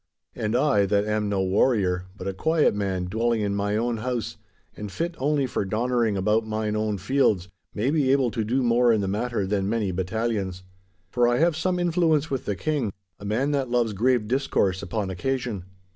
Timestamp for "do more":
8.43-8.91